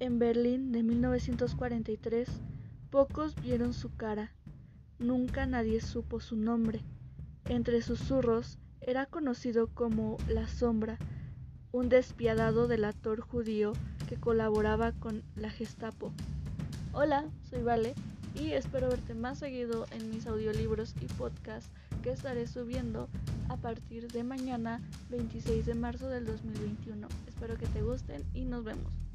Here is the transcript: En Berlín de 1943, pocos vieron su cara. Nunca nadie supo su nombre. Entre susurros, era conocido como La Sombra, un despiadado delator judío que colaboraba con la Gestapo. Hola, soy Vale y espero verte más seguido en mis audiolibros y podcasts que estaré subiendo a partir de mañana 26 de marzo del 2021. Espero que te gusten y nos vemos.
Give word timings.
En 0.00 0.18
Berlín 0.18 0.72
de 0.72 0.82
1943, 0.82 2.26
pocos 2.88 3.34
vieron 3.34 3.74
su 3.74 3.94
cara. 3.96 4.32
Nunca 4.98 5.44
nadie 5.44 5.82
supo 5.82 6.20
su 6.20 6.36
nombre. 6.36 6.80
Entre 7.44 7.82
susurros, 7.82 8.58
era 8.80 9.04
conocido 9.04 9.66
como 9.66 10.16
La 10.26 10.48
Sombra, 10.48 10.98
un 11.70 11.90
despiadado 11.90 12.66
delator 12.66 13.20
judío 13.20 13.74
que 14.08 14.16
colaboraba 14.16 14.92
con 14.92 15.22
la 15.36 15.50
Gestapo. 15.50 16.14
Hola, 16.94 17.26
soy 17.50 17.62
Vale 17.62 17.94
y 18.34 18.52
espero 18.52 18.88
verte 18.88 19.12
más 19.12 19.38
seguido 19.38 19.84
en 19.90 20.08
mis 20.08 20.26
audiolibros 20.26 20.94
y 21.02 21.12
podcasts 21.12 21.70
que 22.02 22.10
estaré 22.10 22.46
subiendo 22.46 23.10
a 23.50 23.58
partir 23.58 24.10
de 24.10 24.24
mañana 24.24 24.80
26 25.10 25.66
de 25.66 25.74
marzo 25.74 26.08
del 26.08 26.24
2021. 26.24 27.06
Espero 27.28 27.58
que 27.58 27.66
te 27.66 27.82
gusten 27.82 28.24
y 28.32 28.46
nos 28.46 28.64
vemos. 28.64 29.09